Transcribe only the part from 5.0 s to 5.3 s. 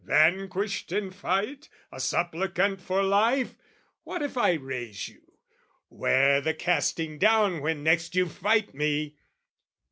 you?